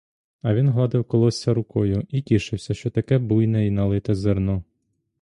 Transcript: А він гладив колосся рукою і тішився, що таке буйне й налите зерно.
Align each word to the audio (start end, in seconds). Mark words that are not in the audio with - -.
А 0.41 0.53
він 0.53 0.69
гладив 0.69 1.05
колосся 1.05 1.53
рукою 1.53 2.07
і 2.09 2.21
тішився, 2.21 2.73
що 2.73 2.89
таке 2.89 3.17
буйне 3.17 3.67
й 3.67 3.71
налите 3.71 4.15
зерно. 4.15 4.63